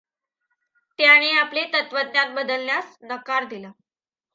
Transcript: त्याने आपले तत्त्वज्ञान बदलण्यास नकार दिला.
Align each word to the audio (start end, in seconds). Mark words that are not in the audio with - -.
त्याने 0.99 1.31
आपले 1.31 1.63
तत्त्वज्ञान 1.73 2.35
बदलण्यास 2.35 2.97
नकार 3.03 3.45
दिला. 3.45 3.71